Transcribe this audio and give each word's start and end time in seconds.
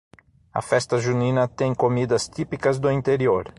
A 0.53 0.61
Festa 0.63 0.97
junina 0.97 1.47
tem 1.47 1.75
comidas 1.75 2.27
típicas 2.27 2.79
do 2.79 2.89
interior 2.91 3.45